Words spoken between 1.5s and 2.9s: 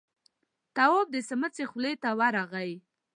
خولې ته ورغی.